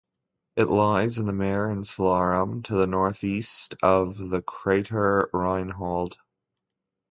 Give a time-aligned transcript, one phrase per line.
[0.55, 6.17] It lies in the Mare Insularum, to the northeast of the crater Reinhold.